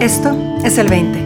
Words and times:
Esto 0.00 0.34
es 0.64 0.78
el 0.78 0.88
20. 0.88 1.18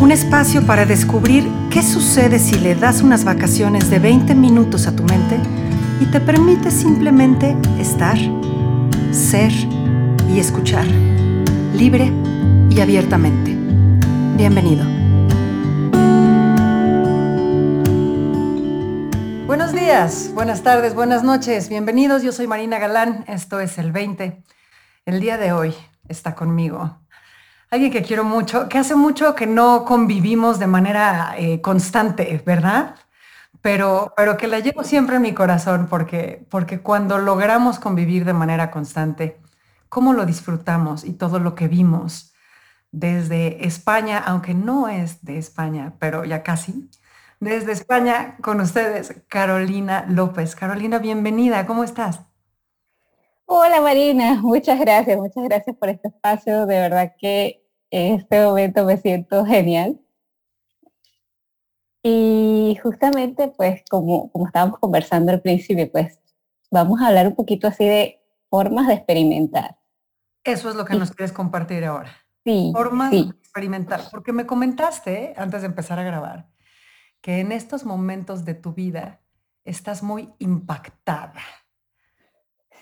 Un 0.00 0.12
espacio 0.12 0.64
para 0.64 0.86
descubrir 0.86 1.50
qué 1.68 1.82
sucede 1.82 2.38
si 2.38 2.54
le 2.54 2.76
das 2.76 3.02
unas 3.02 3.24
vacaciones 3.24 3.90
de 3.90 3.98
20 3.98 4.36
minutos 4.36 4.86
a 4.86 4.94
tu 4.94 5.02
mente 5.02 5.36
y 6.00 6.06
te 6.06 6.20
permite 6.20 6.70
simplemente 6.70 7.56
estar, 7.80 8.16
ser 9.10 9.50
y 10.32 10.38
escuchar, 10.38 10.86
libre 11.74 12.12
y 12.70 12.80
abiertamente. 12.80 13.56
Bienvenido. 14.36 14.84
Buenos 19.48 19.72
días, 19.72 20.30
buenas 20.34 20.62
tardes, 20.62 20.94
buenas 20.94 21.24
noches, 21.24 21.68
bienvenidos. 21.68 22.22
Yo 22.22 22.30
soy 22.30 22.46
Marina 22.46 22.78
Galán, 22.78 23.24
esto 23.26 23.58
es 23.58 23.76
el 23.78 23.90
20. 23.90 24.40
El 25.04 25.18
día 25.18 25.36
de 25.36 25.50
hoy 25.50 25.74
está 26.06 26.36
conmigo 26.36 27.01
alguien 27.72 27.90
que 27.90 28.02
quiero 28.02 28.22
mucho, 28.22 28.68
que 28.68 28.76
hace 28.76 28.94
mucho 28.94 29.34
que 29.34 29.46
no 29.46 29.86
convivimos 29.86 30.58
de 30.58 30.66
manera 30.66 31.34
eh, 31.38 31.62
constante, 31.62 32.42
¿verdad? 32.44 32.96
Pero, 33.62 34.12
pero 34.14 34.36
que 34.36 34.46
la 34.46 34.60
llevo 34.60 34.84
siempre 34.84 35.16
en 35.16 35.22
mi 35.22 35.32
corazón 35.32 35.86
porque, 35.88 36.46
porque 36.50 36.80
cuando 36.80 37.16
logramos 37.16 37.78
convivir 37.78 38.26
de 38.26 38.34
manera 38.34 38.70
constante, 38.70 39.40
cómo 39.88 40.12
lo 40.12 40.26
disfrutamos 40.26 41.02
y 41.02 41.14
todo 41.14 41.38
lo 41.38 41.54
que 41.54 41.66
vimos 41.66 42.34
desde 42.90 43.66
España, 43.66 44.18
aunque 44.18 44.52
no 44.52 44.88
es 44.88 45.24
de 45.24 45.38
España, 45.38 45.94
pero 45.98 46.26
ya 46.26 46.42
casi, 46.42 46.90
desde 47.40 47.72
España 47.72 48.36
con 48.42 48.60
ustedes, 48.60 49.22
Carolina 49.28 50.04
López. 50.10 50.54
Carolina, 50.54 50.98
bienvenida, 50.98 51.66
¿cómo 51.66 51.84
estás? 51.84 52.20
Hola 53.46 53.80
Marina, 53.80 54.40
muchas 54.42 54.78
gracias, 54.78 55.16
muchas 55.16 55.44
gracias 55.44 55.74
por 55.76 55.88
este 55.88 56.08
espacio. 56.08 56.66
De 56.66 56.78
verdad 56.78 57.14
que 57.18 57.61
en 57.92 58.14
este 58.14 58.44
momento 58.44 58.84
me 58.84 58.96
siento 58.96 59.44
genial. 59.44 60.00
Y 62.02 62.76
justamente, 62.82 63.48
pues, 63.48 63.82
como, 63.88 64.30
como 64.32 64.46
estábamos 64.46 64.80
conversando 64.80 65.30
al 65.30 65.40
principio, 65.40 65.92
pues, 65.92 66.18
vamos 66.70 67.00
a 67.00 67.08
hablar 67.08 67.28
un 67.28 67.36
poquito 67.36 67.68
así 67.68 67.84
de 67.84 68.20
formas 68.48 68.88
de 68.88 68.94
experimentar. 68.94 69.78
Eso 70.42 70.70
es 70.70 70.74
lo 70.74 70.84
que 70.84 70.96
nos 70.96 71.12
quieres 71.12 71.32
compartir 71.32 71.84
ahora. 71.84 72.10
Sí. 72.44 72.72
Formas 72.74 73.12
de 73.12 73.18
experimentar. 73.20 74.00
Porque 74.10 74.32
me 74.32 74.46
comentaste, 74.46 75.34
antes 75.36 75.60
de 75.60 75.68
empezar 75.68 75.98
a 76.00 76.02
grabar, 76.02 76.48
que 77.20 77.38
en 77.38 77.52
estos 77.52 77.84
momentos 77.84 78.44
de 78.44 78.54
tu 78.54 78.72
vida 78.72 79.20
estás 79.64 80.02
muy 80.02 80.32
impactada. 80.38 81.42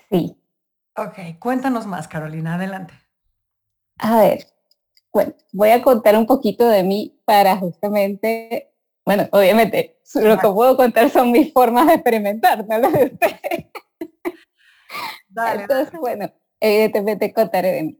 Sí. 0.09 0.41
Ok, 0.95 1.37
cuéntanos 1.37 1.85
más, 1.85 2.07
Carolina, 2.07 2.55
adelante. 2.55 2.93
A 3.99 4.17
ver, 4.17 4.47
bueno, 5.13 5.33
voy 5.51 5.69
a 5.69 5.81
contar 5.81 6.15
un 6.15 6.25
poquito 6.25 6.67
de 6.67 6.83
mí 6.83 7.19
para 7.25 7.57
justamente, 7.57 8.71
bueno, 9.05 9.27
obviamente, 9.31 9.99
lo 10.15 10.37
que 10.37 10.47
puedo 10.47 10.77
contar 10.77 11.09
son 11.09 11.31
mis 11.31 11.51
formas 11.51 11.87
de 11.87 11.93
experimentar, 11.95 12.65
¿no? 12.67 12.89
Dale, 15.29 15.61
Entonces, 15.61 15.99
bueno, 15.99 16.31
evidentemente 16.59 17.33
contaré 17.33 17.71
de 17.71 17.83
mí. 17.83 17.97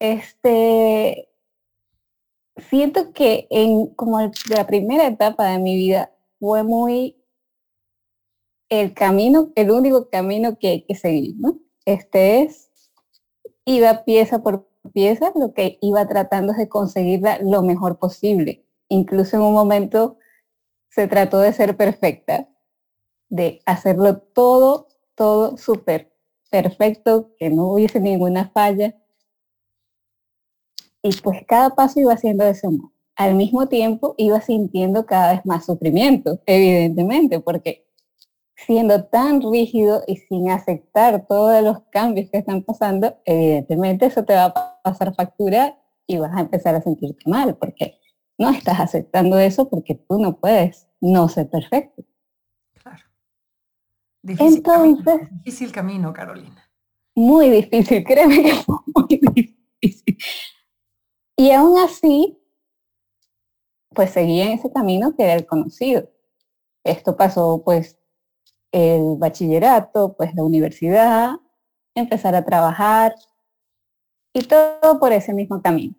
Este, 0.00 1.28
siento 2.56 3.12
que 3.12 3.46
en 3.50 3.94
como 3.94 4.20
la 4.50 4.66
primera 4.66 5.06
etapa 5.06 5.46
de 5.46 5.58
mi 5.58 5.76
vida 5.76 6.12
fue 6.40 6.64
muy 6.64 7.16
el 8.68 8.94
camino, 8.94 9.52
el 9.54 9.70
único 9.70 10.08
camino 10.08 10.58
que 10.58 10.68
hay 10.68 10.82
que 10.82 10.94
seguir, 10.94 11.34
¿no? 11.38 11.60
Este 11.84 12.42
es, 12.42 12.70
iba 13.64 14.04
pieza 14.04 14.42
por 14.42 14.71
pieza, 14.90 15.32
lo 15.34 15.54
que 15.54 15.78
iba 15.80 16.06
tratando 16.06 16.52
de 16.52 16.68
conseguirla 16.68 17.38
lo 17.42 17.62
mejor 17.62 17.98
posible. 17.98 18.64
Incluso 18.88 19.36
en 19.36 19.42
un 19.42 19.54
momento 19.54 20.18
se 20.90 21.08
trató 21.08 21.38
de 21.38 21.52
ser 21.52 21.76
perfecta, 21.76 22.48
de 23.28 23.62
hacerlo 23.64 24.18
todo, 24.18 24.88
todo 25.14 25.56
súper 25.56 26.12
perfecto, 26.50 27.30
que 27.38 27.48
no 27.50 27.72
hubiese 27.72 28.00
ninguna 28.00 28.50
falla. 28.50 28.94
Y 31.02 31.16
pues 31.22 31.40
cada 31.46 31.70
paso 31.70 32.00
iba 32.00 32.12
haciendo 32.12 32.44
eso. 32.44 32.70
Al 33.16 33.34
mismo 33.34 33.68
tiempo 33.68 34.14
iba 34.18 34.40
sintiendo 34.40 35.06
cada 35.06 35.32
vez 35.32 35.46
más 35.46 35.64
sufrimiento, 35.66 36.40
evidentemente, 36.46 37.40
porque 37.40 37.86
siendo 38.54 39.04
tan 39.04 39.40
rígido 39.42 40.02
y 40.06 40.16
sin 40.16 40.50
aceptar 40.50 41.26
todos 41.26 41.62
los 41.62 41.80
cambios 41.90 42.30
que 42.30 42.38
están 42.38 42.62
pasando, 42.62 43.16
evidentemente 43.24 44.06
eso 44.06 44.24
te 44.24 44.34
va 44.34 44.46
a 44.46 44.80
pasar 44.82 45.14
factura 45.14 45.78
y 46.06 46.18
vas 46.18 46.36
a 46.36 46.40
empezar 46.40 46.74
a 46.74 46.82
sentirte 46.82 47.28
mal, 47.28 47.56
porque 47.56 47.98
no 48.38 48.50
estás 48.50 48.80
aceptando 48.80 49.38
eso 49.38 49.68
porque 49.68 49.94
tú 49.94 50.18
no 50.20 50.38
puedes 50.38 50.88
no 51.00 51.28
ser 51.28 51.48
perfecto. 51.48 52.04
Claro. 52.82 53.04
Difícil 54.22 54.56
Entonces, 54.58 55.04
camino, 55.04 55.28
difícil 55.44 55.72
camino, 55.72 56.12
Carolina. 56.12 56.70
Muy 57.14 57.50
difícil, 57.50 58.04
créeme 58.04 58.42
que 58.42 58.54
fue 58.54 58.76
muy 58.94 59.20
difícil. 59.34 60.18
Y 61.36 61.50
aún 61.50 61.78
así, 61.78 62.38
pues 63.94 64.10
seguía 64.10 64.46
en 64.46 64.52
ese 64.52 64.72
camino 64.72 65.14
que 65.16 65.24
era 65.24 65.34
el 65.34 65.46
conocido. 65.46 66.08
Esto 66.84 67.16
pasó 67.16 67.62
pues 67.64 67.98
el 68.72 69.16
bachillerato, 69.18 70.16
pues 70.16 70.34
la 70.34 70.42
universidad, 70.42 71.36
empezar 71.94 72.34
a 72.34 72.44
trabajar 72.44 73.14
y 74.34 74.42
todo 74.44 74.98
por 74.98 75.12
ese 75.12 75.34
mismo 75.34 75.60
camino. 75.62 75.94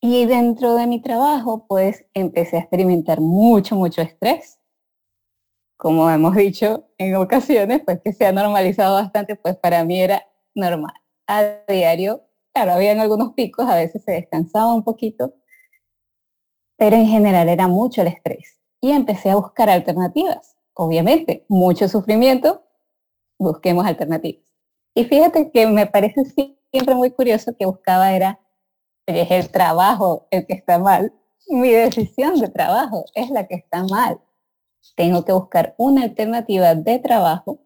Y 0.00 0.24
dentro 0.26 0.74
de 0.74 0.86
mi 0.86 1.00
trabajo, 1.02 1.66
pues 1.66 2.06
empecé 2.14 2.56
a 2.56 2.60
experimentar 2.60 3.20
mucho, 3.20 3.76
mucho 3.76 4.02
estrés. 4.02 4.58
Como 5.78 6.10
hemos 6.10 6.34
dicho 6.34 6.88
en 6.96 7.16
ocasiones, 7.16 7.82
pues 7.84 8.00
que 8.02 8.12
se 8.12 8.24
ha 8.24 8.32
normalizado 8.32 8.94
bastante, 8.94 9.36
pues 9.36 9.56
para 9.56 9.84
mí 9.84 10.00
era 10.00 10.26
normal. 10.54 10.94
A 11.26 11.42
diario, 11.68 12.22
claro, 12.54 12.72
habían 12.72 13.00
algunos 13.00 13.34
picos, 13.34 13.68
a 13.68 13.74
veces 13.74 14.02
se 14.04 14.12
descansaba 14.12 14.72
un 14.72 14.84
poquito, 14.84 15.34
pero 16.78 16.96
en 16.96 17.06
general 17.06 17.48
era 17.48 17.68
mucho 17.68 18.02
el 18.02 18.08
estrés 18.08 18.55
y 18.80 18.92
empecé 18.92 19.30
a 19.30 19.36
buscar 19.36 19.70
alternativas. 19.70 20.56
Obviamente, 20.74 21.44
mucho 21.48 21.88
sufrimiento, 21.88 22.62
busquemos 23.38 23.86
alternativas. 23.86 24.44
Y 24.94 25.04
fíjate 25.04 25.50
que 25.50 25.66
me 25.66 25.86
parece 25.86 26.24
siempre 26.70 26.94
muy 26.94 27.10
curioso 27.10 27.56
que 27.56 27.66
buscaba 27.66 28.12
era, 28.12 28.40
es 29.06 29.30
el 29.30 29.50
trabajo 29.50 30.26
el 30.30 30.46
que 30.46 30.54
está 30.54 30.78
mal, 30.78 31.12
mi 31.48 31.70
decisión 31.70 32.38
de 32.40 32.48
trabajo 32.48 33.04
es 33.14 33.30
la 33.30 33.46
que 33.46 33.54
está 33.54 33.84
mal. 33.84 34.20
Tengo 34.96 35.24
que 35.24 35.32
buscar 35.32 35.74
una 35.78 36.02
alternativa 36.02 36.74
de 36.74 36.98
trabajo 36.98 37.60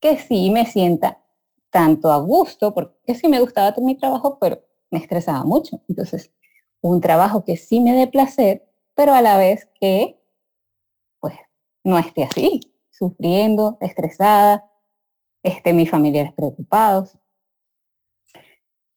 que 0.00 0.16
sí 0.18 0.50
me 0.50 0.66
sienta 0.66 1.22
tanto 1.70 2.10
a 2.12 2.18
gusto, 2.18 2.72
porque 2.72 3.14
sí 3.14 3.28
me 3.28 3.40
gustaba 3.40 3.74
mi 3.78 3.96
trabajo, 3.96 4.38
pero 4.38 4.62
me 4.90 4.98
estresaba 4.98 5.44
mucho. 5.44 5.80
Entonces, 5.88 6.32
un 6.80 7.00
trabajo 7.00 7.44
que 7.44 7.56
sí 7.56 7.80
me 7.80 7.92
dé 7.92 8.06
placer, 8.06 8.67
pero 8.98 9.14
a 9.14 9.22
la 9.22 9.38
vez 9.38 9.68
que 9.80 10.20
no 11.84 11.98
esté 11.98 12.24
así, 12.24 12.74
sufriendo, 12.90 13.78
estresada, 13.80 14.68
esté 15.40 15.72
mis 15.72 15.88
familiares 15.88 16.32
preocupados. 16.32 17.16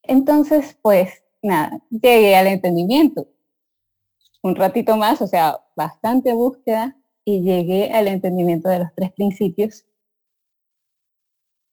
Entonces, 0.02 0.76
pues 0.82 1.24
nada, 1.44 1.80
llegué 1.92 2.36
al 2.36 2.48
entendimiento. 2.48 3.28
Un 4.42 4.56
ratito 4.56 4.98
más, 4.98 5.22
o 5.22 5.28
sea, 5.28 5.60
bastante 5.76 6.34
búsqueda 6.34 6.98
y 7.24 7.44
llegué 7.44 7.92
al 7.94 8.08
entendimiento 8.08 8.70
de 8.70 8.80
los 8.80 8.96
tres 8.96 9.12
principios. 9.12 9.86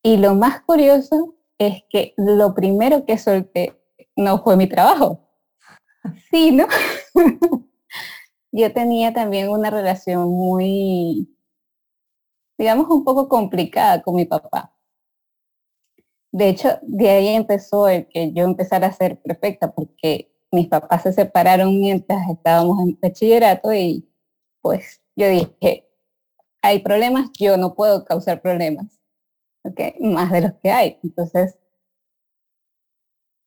Y 0.02 0.18
lo 0.18 0.34
más 0.34 0.60
curioso 0.60 1.34
es 1.56 1.82
que 1.88 2.12
lo 2.18 2.54
primero 2.54 3.06
que 3.06 3.16
solté 3.16 3.74
no 4.16 4.42
fue 4.42 4.58
mi 4.58 4.68
trabajo, 4.68 5.26
sino 6.30 6.66
yo 8.52 8.72
tenía 8.72 9.12
también 9.12 9.48
una 9.50 9.70
relación 9.70 10.28
muy, 10.30 11.28
digamos, 12.58 12.88
un 12.90 13.04
poco 13.04 13.28
complicada 13.28 14.02
con 14.02 14.16
mi 14.16 14.24
papá. 14.24 14.74
De 16.32 16.48
hecho, 16.48 16.78
de 16.82 17.10
ahí 17.10 17.28
empezó 17.28 17.88
el 17.88 18.06
que 18.08 18.32
yo 18.32 18.44
empezara 18.44 18.88
a 18.88 18.92
ser 18.92 19.20
perfecta, 19.20 19.72
porque 19.72 20.30
mis 20.50 20.68
papás 20.68 21.02
se 21.02 21.12
separaron 21.12 21.78
mientras 21.80 22.28
estábamos 22.30 22.80
en 22.80 22.98
bachillerato 23.00 23.72
y 23.72 24.08
pues 24.60 25.02
yo 25.16 25.28
dije, 25.28 25.88
hay 26.62 26.80
problemas, 26.80 27.30
yo 27.38 27.56
no 27.56 27.74
puedo 27.74 28.04
causar 28.04 28.42
problemas, 28.42 29.00
¿ok? 29.64 29.80
Más 30.00 30.30
de 30.32 30.42
los 30.42 30.52
que 30.62 30.70
hay. 30.70 30.98
Entonces, 31.02 31.58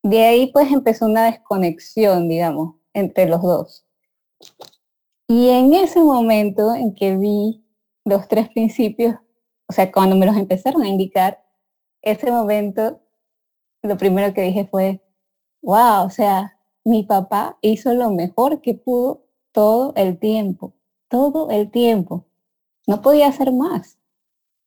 de 0.04 0.24
ahí 0.24 0.52
pues 0.52 0.72
empezó 0.72 1.06
una 1.06 1.26
desconexión, 1.26 2.28
digamos, 2.30 2.76
entre 2.94 3.28
los 3.28 3.42
dos. 3.42 3.86
Y 5.34 5.48
en 5.48 5.74
ese 5.74 6.04
momento 6.04 6.76
en 6.76 6.94
que 6.94 7.16
vi 7.16 7.64
los 8.04 8.28
tres 8.28 8.50
principios, 8.50 9.16
o 9.66 9.72
sea, 9.72 9.90
cuando 9.90 10.18
me 10.18 10.26
los 10.26 10.36
empezaron 10.36 10.82
a 10.82 10.90
indicar, 10.90 11.42
ese 12.02 12.30
momento, 12.30 13.00
lo 13.82 13.96
primero 13.96 14.34
que 14.34 14.42
dije 14.42 14.68
fue, 14.70 15.02
wow, 15.62 16.06
o 16.06 16.10
sea, 16.10 16.60
mi 16.84 17.04
papá 17.04 17.58
hizo 17.62 17.94
lo 17.94 18.12
mejor 18.12 18.60
que 18.60 18.74
pudo 18.74 19.24
todo 19.54 19.94
el 19.96 20.20
tiempo, 20.20 20.74
todo 21.08 21.50
el 21.50 21.72
tiempo. 21.72 22.26
No 22.86 23.02
podía 23.02 23.28
hacer 23.28 23.54
más. 23.54 23.98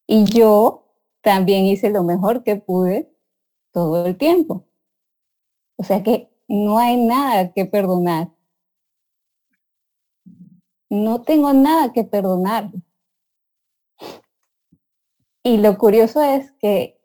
Y 0.06 0.24
yo 0.24 0.86
también 1.20 1.66
hice 1.66 1.90
lo 1.90 2.04
mejor 2.04 2.42
que 2.42 2.56
pude 2.56 3.14
todo 3.70 4.06
el 4.06 4.16
tiempo. 4.16 4.64
O 5.76 5.84
sea 5.84 6.02
que 6.02 6.30
no 6.48 6.78
hay 6.78 6.96
nada 6.96 7.52
que 7.52 7.66
perdonar. 7.66 8.33
No 10.94 11.22
tengo 11.22 11.52
nada 11.52 11.92
que 11.92 12.04
perdonar. 12.04 12.70
Y 15.42 15.58
lo 15.58 15.76
curioso 15.76 16.22
es 16.22 16.52
que 16.52 17.00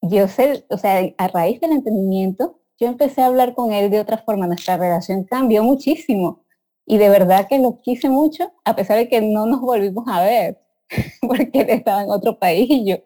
yo 0.00 0.28
sé, 0.28 0.64
o 0.70 0.78
sea, 0.78 1.00
a 1.18 1.28
raíz 1.28 1.60
del 1.60 1.72
entendimiento, 1.72 2.60
yo 2.78 2.86
empecé 2.88 3.22
a 3.22 3.26
hablar 3.26 3.54
con 3.54 3.72
él 3.72 3.90
de 3.90 4.00
otra 4.00 4.18
forma. 4.18 4.46
Nuestra 4.46 4.76
relación 4.76 5.24
cambió 5.24 5.62
muchísimo. 5.64 6.44
Y 6.86 6.98
de 6.98 7.08
verdad 7.08 7.48
que 7.48 7.58
lo 7.58 7.80
quise 7.80 8.08
mucho, 8.08 8.52
a 8.64 8.76
pesar 8.76 8.96
de 8.98 9.08
que 9.08 9.20
no 9.20 9.46
nos 9.46 9.60
volvimos 9.60 10.04
a 10.08 10.22
ver, 10.22 10.60
porque 11.20 11.60
él 11.62 11.70
estaba 11.70 12.02
en 12.02 12.10
otro 12.10 12.38
país 12.38 12.68
y 12.70 12.86
yo 12.86 12.96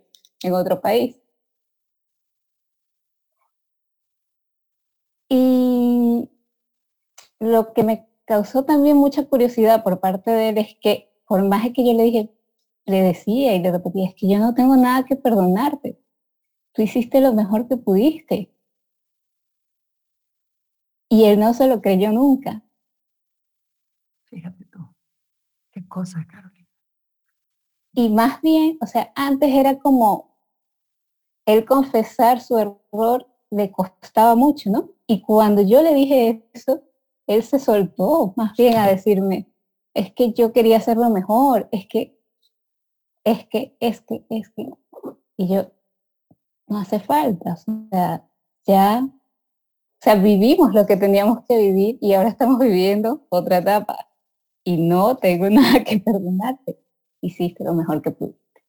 en 0.42 0.54
otro 0.54 0.80
país. 0.80 1.16
Y 5.28 6.28
lo 7.40 7.72
que 7.72 7.82
me 7.82 8.06
causó 8.26 8.64
también 8.64 8.96
mucha 8.96 9.24
curiosidad 9.24 9.82
por 9.82 10.00
parte 10.00 10.30
de 10.30 10.50
él 10.50 10.58
es 10.58 10.76
que 10.80 11.10
por 11.26 11.42
más 11.48 11.62
que 11.72 11.84
yo 11.86 11.92
le 11.92 12.04
dije, 12.04 12.30
le 12.84 13.02
decía 13.02 13.54
y 13.54 13.60
le 13.60 13.72
repetía, 13.72 14.08
es 14.08 14.14
que 14.14 14.28
yo 14.28 14.38
no 14.38 14.54
tengo 14.54 14.76
nada 14.76 15.04
que 15.04 15.16
perdonarte. 15.16 15.98
Tú 16.72 16.82
hiciste 16.82 17.20
lo 17.20 17.32
mejor 17.32 17.66
que 17.68 17.76
pudiste. 17.76 18.52
Y 21.08 21.24
él 21.24 21.40
no 21.40 21.54
se 21.54 21.66
lo 21.66 21.80
creyó 21.80 22.12
nunca. 22.12 22.62
Fíjate 24.24 24.66
tú. 24.66 24.78
Qué 25.72 25.86
cosa, 25.88 26.26
Carolina. 26.30 26.68
Y 27.92 28.10
más 28.10 28.42
bien, 28.42 28.76
o 28.80 28.86
sea, 28.86 29.12
antes 29.14 29.52
era 29.52 29.78
como 29.78 30.36
él 31.46 31.64
confesar 31.64 32.40
su 32.40 32.58
error 32.58 33.26
le 33.50 33.70
costaba 33.70 34.34
mucho, 34.34 34.70
¿no? 34.70 34.90
Y 35.06 35.22
cuando 35.22 35.62
yo 35.62 35.80
le 35.80 35.94
dije 35.94 36.46
eso, 36.52 36.82
él 37.26 37.42
se 37.42 37.58
soltó 37.58 38.34
más 38.36 38.56
bien 38.56 38.76
a 38.76 38.88
decirme, 38.88 39.50
es 39.94 40.12
que 40.12 40.32
yo 40.32 40.52
quería 40.52 40.76
hacerlo 40.76 41.10
mejor, 41.10 41.68
es 41.72 41.86
que, 41.86 42.18
es 43.24 43.46
que, 43.46 43.76
es 43.80 44.00
que, 44.02 44.24
es 44.30 44.50
que. 44.50 44.70
Y 45.36 45.48
yo, 45.48 45.70
no 46.68 46.78
hace 46.78 47.00
falta, 47.00 47.54
o 47.54 47.56
sea, 47.90 48.28
ya, 48.66 49.02
o 49.04 49.98
sea, 50.00 50.14
vivimos 50.16 50.74
lo 50.74 50.86
que 50.86 50.96
teníamos 50.96 51.44
que 51.48 51.56
vivir 51.56 51.98
y 52.00 52.12
ahora 52.14 52.28
estamos 52.28 52.58
viviendo 52.58 53.26
otra 53.28 53.58
etapa. 53.58 54.08
Y 54.64 54.76
no 54.76 55.16
tengo 55.16 55.48
nada 55.50 55.82
que 55.84 55.98
perdonarte. 55.98 56.78
Hiciste 57.20 57.64
lo 57.64 57.74
mejor 57.74 58.02
que 58.02 58.10
pudiste. 58.10 58.62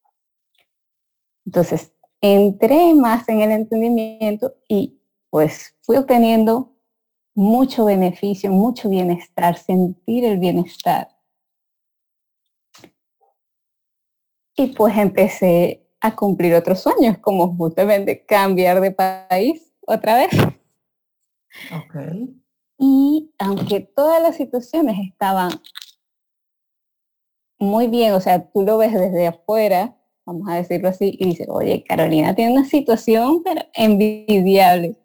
Entonces, 1.46 1.94
entré 2.22 2.94
más 2.94 3.28
en 3.30 3.42
el 3.42 3.52
entendimiento 3.52 4.56
y 4.68 5.00
pues 5.30 5.76
fui 5.82 5.98
obteniendo 5.98 6.77
mucho 7.38 7.86
beneficio, 7.86 8.52
mucho 8.52 8.90
bienestar, 8.90 9.60
sentir 9.60 10.26
el 10.26 10.40
bienestar. 10.40 11.08
Y 14.56 14.68
pues 14.76 14.98
empecé 14.98 15.88
a 16.02 16.16
cumplir 16.16 16.56
otros 16.56 16.80
sueños, 16.80 17.20
como 17.20 17.56
justamente 17.56 18.26
cambiar 18.26 18.82
de 18.82 18.90
país 18.90 19.72
otra 19.86 20.16
vez. 20.16 20.32
Y 22.80 23.32
aunque 23.38 23.82
todas 23.82 24.20
las 24.20 24.36
situaciones 24.36 24.98
estaban 25.08 25.52
muy 27.60 27.88
bien, 27.88 28.14
o 28.14 28.20
sea, 28.20 28.50
tú 28.50 28.64
lo 28.64 28.80
ves 28.80 28.94
desde 28.94 29.28
afuera, 29.28 29.96
vamos 30.26 30.50
a 30.50 30.56
decirlo 30.56 30.90
así, 30.90 31.16
y 31.20 31.26
dice, 31.26 31.46
oye, 31.50 31.84
Carolina 31.88 32.34
tiene 32.34 32.54
una 32.54 32.66
situación 32.66 33.44
pero 33.44 33.62
envidiable. 33.76 34.96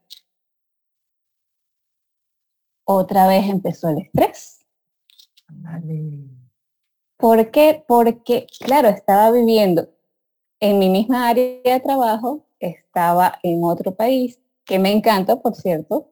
Otra 2.94 3.26
vez 3.26 3.48
empezó 3.48 3.88
el 3.88 3.98
estrés. 3.98 4.66
¿Por 7.16 7.50
qué? 7.50 7.82
Porque, 7.88 8.46
claro, 8.60 8.88
estaba 8.88 9.30
viviendo 9.30 9.88
en 10.60 10.78
mi 10.78 10.90
misma 10.90 11.28
área 11.28 11.60
de 11.64 11.80
trabajo, 11.80 12.44
estaba 12.60 13.38
en 13.42 13.64
otro 13.64 13.94
país, 13.94 14.38
que 14.66 14.78
me 14.78 14.92
encanta, 14.92 15.40
por 15.40 15.54
cierto, 15.54 16.10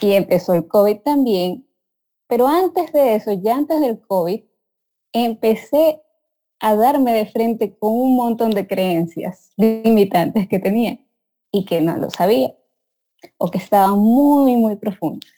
y 0.00 0.12
empezó 0.12 0.54
el 0.54 0.68
COVID 0.68 1.00
también, 1.00 1.66
pero 2.28 2.46
antes 2.46 2.92
de 2.92 3.16
eso, 3.16 3.32
ya 3.32 3.56
antes 3.56 3.80
del 3.80 4.00
COVID, 4.00 4.44
empecé 5.12 6.00
a 6.60 6.76
darme 6.76 7.12
de 7.12 7.26
frente 7.26 7.76
con 7.76 7.92
un 7.92 8.14
montón 8.14 8.50
de 8.52 8.68
creencias 8.68 9.50
limitantes 9.56 10.46
que 10.46 10.60
tenía 10.60 11.00
y 11.50 11.64
que 11.64 11.80
no 11.80 11.96
lo 11.96 12.08
sabía 12.10 12.57
o 13.36 13.50
que 13.50 13.58
estaban 13.58 13.98
muy, 13.98 14.56
muy 14.56 14.76
profundas. 14.76 15.30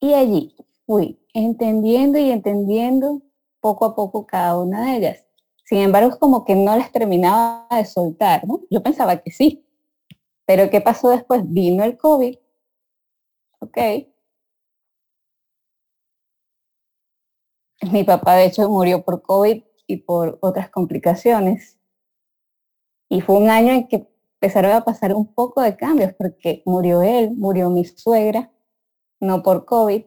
Y 0.00 0.14
allí 0.14 0.54
fui 0.86 1.18
entendiendo 1.32 2.18
y 2.18 2.30
entendiendo 2.30 3.22
poco 3.60 3.86
a 3.86 3.94
poco 3.94 4.26
cada 4.26 4.58
una 4.58 4.86
de 4.86 4.96
ellas. 4.96 5.24
Sin 5.64 5.78
embargo, 5.78 6.10
es 6.10 6.16
como 6.16 6.44
que 6.44 6.54
no 6.54 6.76
las 6.76 6.92
terminaba 6.92 7.66
de 7.70 7.84
soltar, 7.86 8.46
¿no? 8.46 8.60
Yo 8.70 8.82
pensaba 8.82 9.16
que 9.22 9.30
sí. 9.30 9.66
Pero 10.46 10.68
¿qué 10.68 10.80
pasó 10.80 11.08
después? 11.08 11.42
Vino 11.50 11.84
el 11.84 11.96
COVID. 11.96 12.36
Ok, 13.60 13.78
Mi 17.90 18.04
papá, 18.04 18.36
de 18.36 18.46
hecho, 18.46 18.68
murió 18.68 19.04
por 19.04 19.22
COVID 19.22 19.62
y 19.86 19.96
por 19.98 20.38
otras 20.40 20.70
complicaciones. 20.70 21.78
Y 23.08 23.20
fue 23.20 23.36
un 23.36 23.50
año 23.50 23.72
en 23.72 23.88
que 23.88 24.08
empezaron 24.44 24.72
a 24.72 24.84
pasar 24.84 25.14
un 25.14 25.32
poco 25.34 25.62
de 25.62 25.76
cambios, 25.76 26.12
porque 26.14 26.62
murió 26.66 27.02
él, 27.02 27.32
murió 27.32 27.70
mi 27.70 27.84
suegra, 27.84 28.52
no 29.20 29.42
por 29.42 29.64
COVID. 29.64 30.04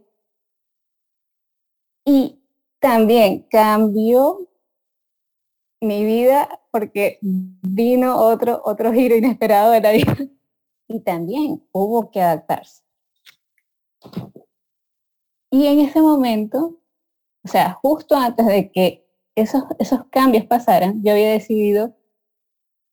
Y 2.05 2.41
también 2.79 3.47
cambió 3.49 4.47
mi 5.81 6.05
vida 6.05 6.61
porque 6.71 7.19
vino 7.21 8.17
otro, 8.17 8.61
otro 8.63 8.93
giro 8.93 9.15
inesperado 9.15 9.71
de 9.71 9.81
la 9.81 9.91
vida. 9.91 10.17
Y 10.87 11.01
también 11.01 11.67
hubo 11.73 12.11
que 12.11 12.21
adaptarse. 12.21 12.81
Y 15.51 15.65
en 15.65 15.79
ese 15.79 15.99
momento 15.99 16.79
o 17.47 17.49
sea, 17.49 17.71
justo 17.81 18.13
antes 18.13 18.45
de 18.45 18.69
que 18.73 19.07
esos, 19.33 19.63
esos 19.79 20.01
cambios 20.09 20.45
pasaran, 20.45 21.01
yo 21.01 21.13
había 21.13 21.31
decidido, 21.31 21.95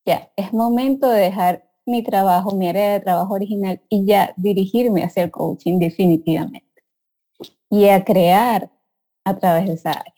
ya, 0.05 0.31
es 0.37 0.53
momento 0.53 1.09
de 1.09 1.21
dejar 1.21 1.69
mi 1.87 2.03
trabajo, 2.03 2.55
mi 2.55 2.69
área 2.69 2.93
de 2.93 3.01
trabajo 3.01 3.35
original 3.35 3.81
y 3.89 4.05
ya 4.07 4.33
dirigirme 4.37 5.05
hacia 5.05 5.25
el 5.25 5.31
coaching 5.31 5.79
definitivamente. 5.79 6.85
Y 7.71 7.89
a 7.89 8.05
crear 8.05 8.71
a 9.25 9.39
través 9.39 9.67
de 9.67 9.75
esa 9.75 9.93
área. 9.93 10.15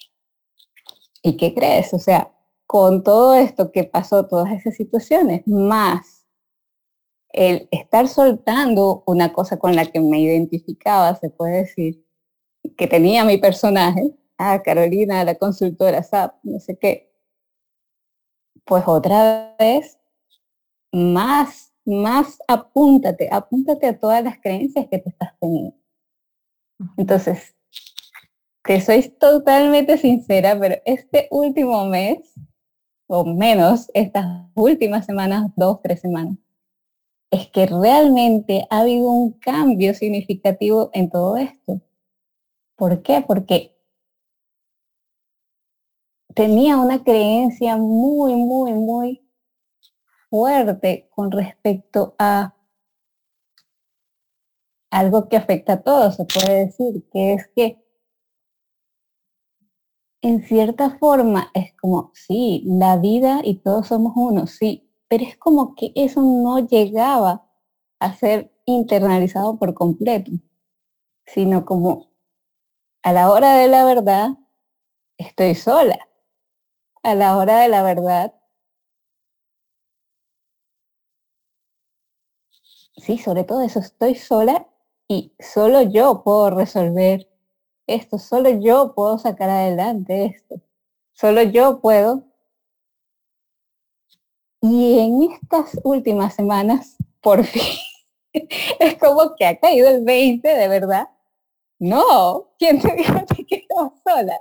¿Y 1.23 1.37
qué 1.37 1.55
crees? 1.55 1.93
O 1.95 1.99
sea, 1.99 2.33
con 2.67 3.03
todo 3.03 3.35
esto 3.35 3.73
que 3.73 3.85
pasó, 3.85 4.27
todas 4.27 4.53
esas 4.53 4.75
situaciones, 4.77 5.47
más 5.47 6.27
el 7.31 7.69
estar 7.71 8.09
soltando 8.09 9.03
una 9.07 9.33
cosa 9.33 9.59
con 9.59 9.77
la 9.77 9.87
que 9.87 10.01
me 10.01 10.21
identificaba, 10.21 11.15
se 11.17 11.31
puede 11.31 11.59
decir, 11.59 12.05
que 12.77 12.87
tenía 12.87 13.25
mi 13.25 13.39
personaje, 13.39 14.15
ah, 14.39 14.63
Carolina, 14.63 15.25
la 15.25 15.37
consultora 15.37 16.03
SAP, 16.03 16.35
no 16.43 16.59
sé 16.61 16.79
qué. 16.79 17.13
Pues 18.67 18.83
otra 18.87 19.55
vez, 19.61 19.97
más, 20.93 21.73
más 21.85 22.39
apúntate, 22.49 23.29
apúntate 23.31 23.87
a 23.87 23.99
todas 23.99 24.25
las 24.25 24.41
creencias 24.41 24.89
que 24.91 24.99
te 24.99 25.11
estás 25.11 25.35
teniendo. 25.41 25.77
Entonces, 26.97 27.55
que 28.65 28.81
soy 28.81 29.09
totalmente 29.09 29.97
sincera, 29.99 30.59
pero 30.59 30.75
este 30.85 31.29
último 31.31 31.87
mes, 31.87 32.35
o 33.07 33.25
menos 33.25 33.89
estas 33.95 34.27
últimas 34.57 35.07
semanas, 35.07 35.53
dos, 35.55 35.81
tres 35.81 36.01
semanas, 36.01 36.37
es 37.31 37.47
que 37.49 37.67
realmente 37.67 38.67
ha 38.69 38.81
habido 38.81 39.09
un 39.09 39.33
cambio 39.35 39.95
significativo 39.95 40.91
en 40.93 41.09
todo 41.09 41.37
esto. 41.37 41.81
¿Por 42.75 43.01
qué? 43.03 43.23
Porque 43.25 43.76
tenía 46.35 46.77
una 46.77 47.03
creencia 47.03 47.77
muy, 47.77 48.35
muy, 48.35 48.73
muy 48.73 49.27
fuerte 50.29 51.09
con 51.15 51.31
respecto 51.31 52.15
a 52.19 52.55
algo 54.91 55.29
que 55.29 55.37
afecta 55.37 55.75
a 55.75 55.83
todos, 55.83 56.17
se 56.17 56.25
puede 56.25 56.67
decir, 56.67 57.05
que 57.13 57.35
es 57.35 57.49
que 57.55 57.83
en 60.23 60.43
cierta 60.43 60.99
forma 60.99 61.51
es 61.55 61.75
como, 61.77 62.11
sí, 62.15 62.63
la 62.67 62.97
vida 62.97 63.41
y 63.45 63.57
todos 63.57 63.89
somos 63.89 64.13
uno, 64.17 64.47
sí, 64.47 64.91
pero 65.09 65.25
es 65.25 65.37
como 65.37 65.75
que 65.75 65.93
eso 65.95 66.23
no 66.23 66.59
llegaba 66.67 67.47
a 68.01 68.13
ser 68.15 68.53
internalizado 68.65 69.59
por 69.59 69.75
completo, 69.75 70.33
sino 71.27 71.65
como 71.65 72.09
a 73.03 73.13
la 73.13 73.31
hora 73.31 73.57
de 73.57 73.69
la 73.69 73.85
verdad 73.85 74.31
estoy 75.17 75.55
sola. 75.55 75.99
A 77.07 77.15
la 77.15 77.39
hora 77.39 77.61
de 77.61 77.69
la 77.71 77.83
verdad, 77.83 78.35
sí, 82.97 83.19
sobre 83.19 83.45
todo 83.45 83.63
eso, 83.63 83.79
estoy 83.81 84.15
sola 84.15 84.67
y 85.09 85.33
solo 85.39 85.83
yo 85.83 86.23
puedo 86.25 86.51
resolver 86.51 87.29
esto, 87.87 88.19
solo 88.19 88.51
yo 88.51 88.95
puedo 88.95 89.19
sacar 89.19 89.51
adelante 89.51 90.27
esto, 90.27 90.61
solo 91.15 91.43
yo 91.43 91.81
puedo. 91.81 92.25
Y 94.61 94.99
en 94.99 95.23
estas 95.33 95.81
últimas 95.85 96.35
semanas, 96.35 96.97
por 97.23 97.45
fin, 97.45 97.63
es 98.81 98.97
como 98.99 99.35
que 99.37 99.47
ha 99.47 99.59
caído 99.59 99.89
el 99.89 100.05
20, 100.05 100.49
de 100.49 100.69
verdad. 100.69 101.09
No, 101.81 102.51
¿quién 102.59 102.81
te 102.81 102.95
dijo 102.97 103.19
a 103.19 103.27
ti 103.27 103.45
que 103.47 103.57
estabas 103.57 103.93
sola? 104.05 104.41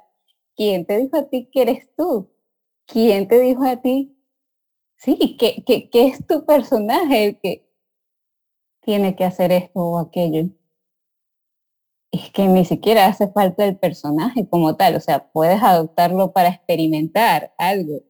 ¿Quién 0.56 0.86
te 0.86 0.98
dijo 1.00 1.18
a 1.18 1.26
ti 1.30 1.50
que 1.52 1.64
eres 1.64 1.90
tú? 1.98 2.30
¿Quién 2.86 3.28
te 3.28 3.40
dijo 3.40 3.64
a 3.64 3.82
ti? 3.82 4.16
Sí, 4.96 5.38
que, 5.38 5.64
que, 5.64 5.90
que 5.90 6.08
es 6.08 6.26
tu 6.26 6.46
personaje 6.46 7.26
el 7.26 7.40
que 7.40 7.68
tiene 8.82 9.16
que 9.16 9.26
hacer 9.26 9.52
esto 9.52 9.80
o 9.80 10.00
aquello 10.00 10.50
es 12.16 12.32
que 12.32 12.48
ni 12.48 12.66
siquiera 12.66 13.08
hace 13.08 13.28
falta 13.28 13.66
el 13.66 13.78
personaje 13.78 14.48
como 14.48 14.76
tal, 14.76 14.96
o 14.96 15.00
sea, 15.00 15.32
puedes 15.32 15.62
adoptarlo 15.62 16.32
para 16.32 16.50
experimentar 16.50 17.54
algo. 17.58 18.04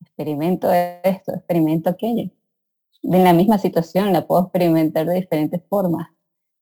Experimento 0.00 0.70
esto, 0.72 1.34
experimento 1.34 1.90
aquello. 1.90 2.30
En 3.02 3.24
la 3.24 3.32
misma 3.32 3.58
situación 3.58 4.12
la 4.12 4.26
puedo 4.26 4.42
experimentar 4.42 5.06
de 5.06 5.14
diferentes 5.14 5.60
formas, 5.68 6.10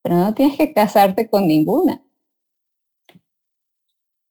pero 0.02 0.16
no 0.16 0.34
tienes 0.34 0.56
que 0.56 0.72
casarte 0.72 1.28
con 1.28 1.46
ninguna. 1.46 2.02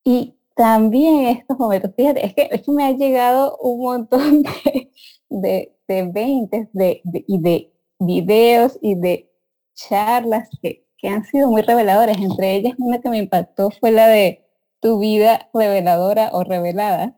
Y 0.04 0.39
también 0.60 1.38
estos 1.38 1.58
momentos, 1.58 1.92
fíjate, 1.96 2.26
es 2.26 2.34
que, 2.34 2.50
es 2.52 2.68
me 2.68 2.84
ha 2.84 2.92
llegado 2.92 3.56
un 3.60 3.80
montón 3.80 4.44
de, 4.44 4.92
de, 5.30 5.74
de 5.88 6.04
20 6.12 6.70
de, 6.74 7.02
y 7.06 7.40
de 7.40 7.74
videos 7.98 8.78
y 8.82 8.96
de 8.96 9.32
charlas 9.74 10.50
que, 10.62 10.86
que 10.98 11.08
han 11.08 11.24
sido 11.24 11.50
muy 11.50 11.62
reveladoras. 11.62 12.18
Entre 12.18 12.58
ellas, 12.58 12.74
una 12.78 13.00
que 13.00 13.10
me 13.10 13.20
impactó 13.20 13.72
fue 13.72 13.92
la 13.92 14.10
de 14.10 14.46
tu 14.82 15.00
vida 15.00 15.50
reveladora 15.54 16.30
o 16.34 16.44
revelada. 16.44 17.16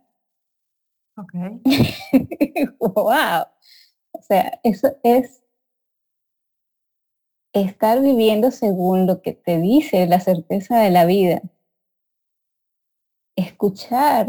Ok. 1.17 1.33
wow. 2.79 3.45
O 4.11 4.21
sea, 4.21 4.59
eso 4.61 4.89
es 5.01 5.41
estar 7.53 8.01
viviendo 8.03 8.51
según 8.51 9.07
lo 9.07 9.23
que 9.23 9.33
te 9.33 9.57
dice 9.57 10.05
la 10.05 10.19
certeza 10.19 10.77
de 10.77 10.91
la 10.91 11.05
vida. 11.05 11.41
Escuchar, 13.35 14.27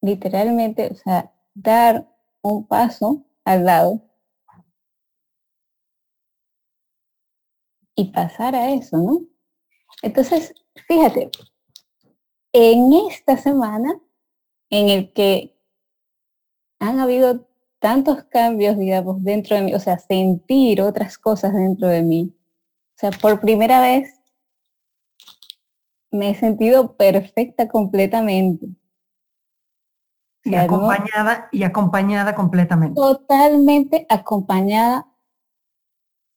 literalmente, 0.00 0.88
o 0.90 0.94
sea, 0.94 1.32
dar 1.54 2.08
un 2.42 2.66
paso 2.66 3.24
al 3.44 3.64
lado 3.64 4.02
y 7.96 8.10
pasar 8.12 8.54
a 8.54 8.70
eso, 8.72 8.96
¿no? 8.98 9.20
Entonces, 10.02 10.54
fíjate, 10.86 11.30
en 12.52 12.92
esta 12.92 13.36
semana 13.36 14.00
en 14.70 14.88
el 14.88 15.12
que 15.12 15.56
han 16.80 17.00
habido 17.00 17.46
tantos 17.78 18.24
cambios, 18.24 18.78
digamos, 18.78 19.22
dentro 19.22 19.56
de 19.56 19.62
mí, 19.62 19.74
o 19.74 19.80
sea, 19.80 19.98
sentir 19.98 20.80
otras 20.80 21.18
cosas 21.18 21.54
dentro 21.54 21.88
de 21.88 22.02
mí. 22.02 22.34
O 22.96 22.98
sea, 22.98 23.10
por 23.10 23.40
primera 23.40 23.80
vez 23.80 24.20
me 26.14 26.30
he 26.30 26.34
sentido 26.34 26.96
perfecta 26.96 27.68
completamente. 27.68 28.68
Y 30.44 30.54
acompañada, 30.54 31.48
y 31.50 31.64
acompañada 31.64 32.34
completamente. 32.34 32.94
Totalmente 32.94 34.06
acompañada 34.08 35.08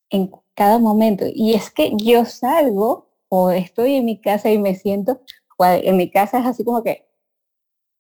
en 0.10 0.32
cada 0.56 0.80
momento. 0.80 1.26
Y 1.32 1.54
es 1.54 1.70
que 1.70 1.92
yo 1.96 2.26
salgo 2.26 3.12
o 3.30 3.52
estoy 3.52 3.96
en 3.96 4.06
mi 4.06 4.20
casa 4.20 4.50
y 4.50 4.58
me 4.58 4.74
siento, 4.74 5.22
en 5.60 5.98
mi 5.98 6.10
casa 6.10 6.40
es 6.40 6.46
así 6.48 6.64
como 6.64 6.82
que, 6.84 7.08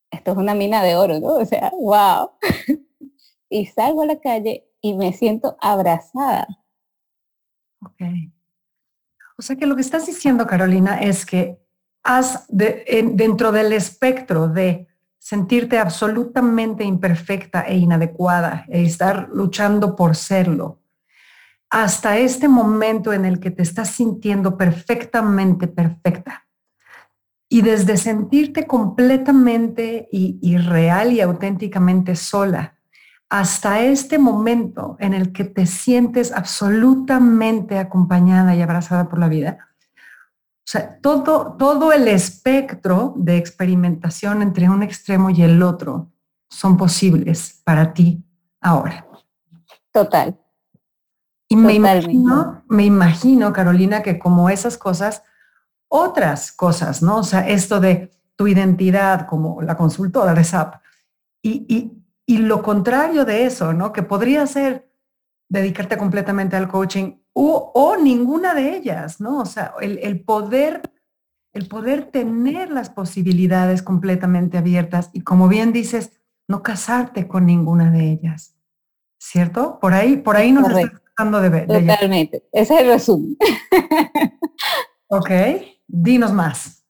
esto 0.09 0.31
es 0.31 0.37
una 0.37 0.55
mina 0.55 0.81
de 0.81 0.95
oro, 0.95 1.19
¿no? 1.19 1.35
O 1.35 1.45
sea, 1.45 1.71
wow. 1.77 2.31
y 3.49 3.65
salgo 3.67 4.01
a 4.01 4.07
la 4.07 4.19
calle 4.19 4.67
y 4.81 4.95
me 4.95 5.13
siento 5.13 5.57
abrazada. 5.59 6.47
Ok. 7.85 8.01
O 9.37 9.43
sea 9.43 9.55
que 9.55 9.67
lo 9.67 9.75
que 9.75 9.81
estás 9.81 10.07
diciendo, 10.07 10.47
Carolina, 10.47 10.99
es 10.99 11.25
que 11.25 11.66
dentro 12.49 13.51
del 13.51 13.73
espectro 13.73 14.47
de 14.47 14.87
sentirte 15.19 15.77
absolutamente 15.77 16.85
imperfecta 16.85 17.61
e 17.61 17.77
inadecuada 17.77 18.65
e 18.69 18.83
estar 18.83 19.27
luchando 19.33 19.93
por 19.93 20.15
serlo, 20.15 20.81
hasta 21.69 22.17
este 22.17 22.47
momento 22.47 23.11
en 23.11 23.25
el 23.25 23.41
que 23.41 23.51
te 23.51 23.61
estás 23.61 23.89
sintiendo 23.89 24.55
perfectamente 24.55 25.67
perfecta. 25.67 26.47
Y 27.49 27.61
desde 27.61 27.97
sentirte 27.97 28.67
completamente 28.67 30.07
y, 30.11 30.57
real 30.57 31.11
y 31.11 31.19
auténticamente 31.19 32.15
sola, 32.15 32.77
hasta 33.29 33.81
este 33.81 34.17
momento 34.17 34.95
en 34.99 35.13
el 35.13 35.33
que 35.33 35.43
te 35.43 35.65
sientes 35.65 36.31
absolutamente 36.31 37.79
acompañada 37.79 38.55
y 38.55 38.61
abrazada 38.61 39.09
por 39.09 39.19
la 39.19 39.27
vida. 39.27 39.66
O 40.67 40.69
sea, 40.69 40.99
todo, 40.99 41.55
todo 41.57 41.93
el 41.93 42.09
espectro 42.09 43.13
de 43.15 43.37
experimentación 43.37 44.41
entre 44.41 44.69
un 44.69 44.83
extremo 44.83 45.29
y 45.29 45.41
el 45.41 45.63
otro 45.63 46.11
son 46.49 46.75
posibles 46.75 47.61
para 47.63 47.93
ti 47.93 48.21
ahora. 48.59 49.07
Total. 49.93 50.37
Y 51.47 51.55
me 51.55 51.73
imagino, 51.73 52.65
me 52.67 52.83
imagino, 52.83 53.53
Carolina, 53.53 54.03
que 54.03 54.19
como 54.19 54.49
esas 54.49 54.77
cosas, 54.77 55.23
otras 55.87 56.51
cosas, 56.51 57.01
¿no? 57.01 57.19
O 57.19 57.23
sea, 57.23 57.47
esto 57.47 57.79
de 57.79 58.11
tu 58.35 58.49
identidad 58.49 59.25
como 59.25 59.61
la 59.61 59.77
consultora 59.77 60.33
de 60.33 60.43
SAP 60.43 60.81
y, 61.41 61.93
y, 62.25 62.37
lo 62.39 62.61
contrario 62.61 63.23
de 63.23 63.45
eso, 63.45 63.71
¿no? 63.71 63.93
Que 63.93 64.03
podría 64.03 64.45
ser 64.47 64.91
dedicarte 65.47 65.97
completamente 65.97 66.57
al 66.57 66.67
coaching 66.67 67.13
o, 67.39 67.71
o 67.75 67.97
ninguna 67.97 68.55
de 68.55 68.75
ellas, 68.75 69.21
¿no? 69.21 69.41
O 69.41 69.45
sea, 69.45 69.75
el, 69.79 69.99
el, 69.99 70.21
poder, 70.21 70.81
el 71.53 71.67
poder 71.67 72.05
tener 72.09 72.71
las 72.71 72.89
posibilidades 72.89 73.83
completamente 73.83 74.57
abiertas 74.57 75.11
y 75.13 75.21
como 75.21 75.47
bien 75.47 75.71
dices, 75.71 76.13
no 76.47 76.63
casarte 76.63 77.27
con 77.27 77.45
ninguna 77.45 77.91
de 77.91 78.11
ellas, 78.11 78.55
¿cierto? 79.19 79.77
Por 79.79 79.93
ahí, 79.93 80.17
por 80.17 80.35
ahí 80.35 80.51
nos 80.51 80.73
de 80.73 80.89
Totalmente. 81.67 82.43
Ese 82.51 82.73
es 82.73 82.81
el 82.81 82.87
resumen. 82.87 83.37
ok, 85.07 85.29
dinos 85.85 86.33
más. 86.33 86.83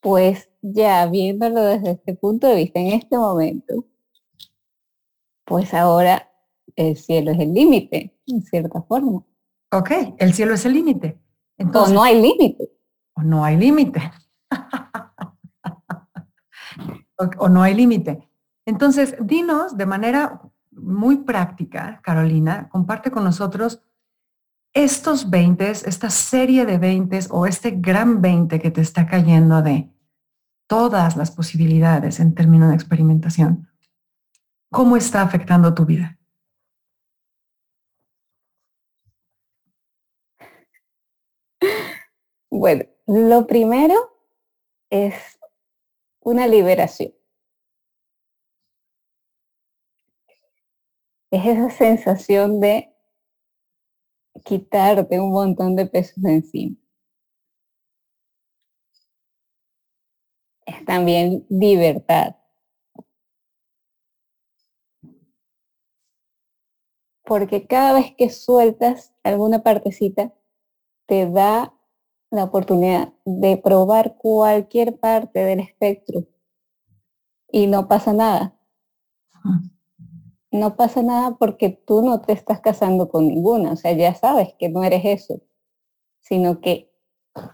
Pues 0.00 0.48
ya 0.62 1.04
viéndolo 1.06 1.62
desde 1.62 1.90
este 1.92 2.14
punto 2.14 2.46
de 2.46 2.54
vista 2.54 2.78
en 2.78 2.92
este 2.92 3.18
momento, 3.18 3.84
pues 5.44 5.74
ahora 5.74 6.30
el 6.76 6.96
cielo 6.96 7.32
es 7.32 7.40
el 7.40 7.52
límite, 7.52 8.16
en 8.26 8.42
cierta 8.42 8.82
forma. 8.82 9.24
Ok, 9.72 9.90
el 10.18 10.34
cielo 10.34 10.54
es 10.54 10.64
el 10.66 10.74
límite. 10.74 11.18
o 11.58 11.88
no 11.88 12.02
hay 12.02 12.20
límite. 12.20 12.70
O 13.14 13.22
no 13.22 13.44
hay 13.44 13.56
límite. 13.56 14.12
o 17.38 17.48
no 17.48 17.62
hay 17.62 17.74
límite. 17.74 18.28
Entonces, 18.66 19.16
dinos 19.20 19.76
de 19.76 19.86
manera 19.86 20.42
muy 20.70 21.18
práctica, 21.18 22.00
Carolina, 22.02 22.68
comparte 22.68 23.10
con 23.10 23.24
nosotros 23.24 23.82
estos 24.74 25.30
20, 25.30 25.70
esta 25.70 26.10
serie 26.10 26.66
de 26.66 26.76
20 26.76 27.20
o 27.30 27.46
este 27.46 27.70
gran 27.70 28.20
20 28.20 28.60
que 28.60 28.70
te 28.70 28.82
está 28.82 29.06
cayendo 29.06 29.62
de 29.62 29.90
todas 30.66 31.16
las 31.16 31.30
posibilidades 31.30 32.20
en 32.20 32.34
términos 32.34 32.68
de 32.68 32.74
experimentación. 32.74 33.70
¿Cómo 34.70 34.96
está 34.96 35.22
afectando 35.22 35.72
tu 35.72 35.86
vida? 35.86 36.15
Bueno, 42.58 42.84
lo 43.06 43.46
primero 43.46 43.94
es 44.90 45.14
una 46.20 46.46
liberación. 46.46 47.12
Es 51.30 51.46
esa 51.46 51.70
sensación 51.70 52.58
de 52.60 52.92
quitarte 54.46 55.20
un 55.20 55.32
montón 55.32 55.76
de 55.76 55.84
pesos 55.84 56.22
de 56.22 56.32
encima. 56.36 56.76
Es 60.64 60.84
también 60.84 61.44
libertad. 61.48 62.36
Porque 67.24 67.66
cada 67.66 67.92
vez 67.92 68.14
que 68.16 68.30
sueltas 68.30 69.12
alguna 69.22 69.62
partecita, 69.62 70.32
te 71.06 71.30
da 71.30 71.75
la 72.30 72.44
oportunidad 72.44 73.12
de 73.24 73.56
probar 73.56 74.16
cualquier 74.16 74.98
parte 74.98 75.40
del 75.40 75.60
espectro 75.60 76.26
y 77.50 77.66
no 77.66 77.88
pasa 77.88 78.12
nada. 78.12 78.54
No 80.50 80.76
pasa 80.76 81.02
nada 81.02 81.36
porque 81.38 81.70
tú 81.70 82.02
no 82.02 82.20
te 82.20 82.32
estás 82.32 82.60
casando 82.60 83.08
con 83.08 83.28
ninguna, 83.28 83.72
o 83.72 83.76
sea, 83.76 83.92
ya 83.92 84.14
sabes 84.14 84.54
que 84.58 84.68
no 84.68 84.82
eres 84.82 85.04
eso, 85.04 85.40
sino 86.20 86.60
que 86.60 86.90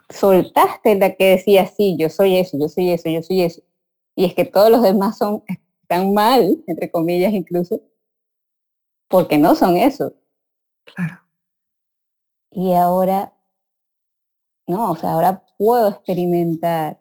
soltaste 0.09 0.95
la 0.95 1.15
que 1.15 1.31
decía, 1.31 1.67
sí, 1.67 1.97
yo 1.99 2.09
soy 2.09 2.37
eso, 2.37 2.59
yo 2.59 2.69
soy 2.69 2.91
eso, 2.91 3.09
yo 3.09 3.23
soy 3.23 3.43
eso. 3.43 3.63
Y 4.15 4.25
es 4.25 4.35
que 4.35 4.45
todos 4.45 4.71
los 4.71 4.83
demás 4.83 5.19
son, 5.19 5.43
están 5.83 6.15
mal, 6.15 6.63
entre 6.67 6.91
comillas 6.91 7.33
incluso, 7.33 7.81
porque 9.09 9.39
no 9.39 9.55
son 9.55 9.77
eso. 9.77 10.15
Claro. 10.85 11.21
Y 12.51 12.73
ahora, 12.75 13.32
no, 14.67 14.93
o 14.93 14.97
sea, 14.97 15.13
ahora 15.13 15.45
puedo 15.59 15.89
experimentar. 15.89 17.01